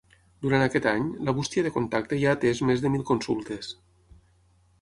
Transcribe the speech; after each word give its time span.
Durant 0.45 0.63
aquest 0.67 0.87
any, 0.91 1.03
la 1.27 1.35
bústia 1.41 1.65
de 1.69 1.73
contacte 1.77 2.19
ja 2.23 2.31
ha 2.31 2.39
atès 2.39 2.65
més 2.71 2.83
de 2.87 2.93
mil 2.97 3.07
consultes. 3.11 3.71